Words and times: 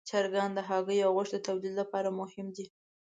چرګان 0.09 0.51
د 0.53 0.59
هګیو 0.69 1.05
او 1.07 1.11
غوښې 1.15 1.37
د 1.39 1.43
تولید 1.47 1.73
لپاره 1.81 2.09
مهم 2.19 2.47
دي. 2.55 2.65